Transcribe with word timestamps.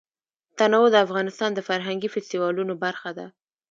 تنوع 0.57 0.87
د 0.91 0.95
افغانستان 1.05 1.49
د 1.53 1.59
فرهنګي 1.67 2.09
فستیوالونو 2.13 2.73
برخه 2.83 3.09
ده. 3.17 3.27